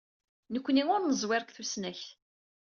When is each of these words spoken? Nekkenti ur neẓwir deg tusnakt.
Nekkenti 0.53 0.83
ur 0.95 1.01
neẓwir 1.05 1.41
deg 1.43 1.51
tusnakt. 1.55 2.07